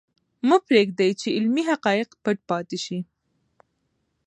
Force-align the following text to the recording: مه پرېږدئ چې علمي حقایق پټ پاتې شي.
مه 0.47 0.57
پرېږدئ 0.67 1.11
چې 1.21 1.27
علمي 1.37 1.63
حقایق 1.71 2.09
پټ 2.23 2.37
پاتې 2.49 2.77
شي. 2.85 2.99